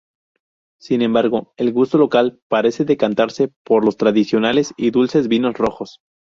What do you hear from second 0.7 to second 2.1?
Sin embargo, el gusto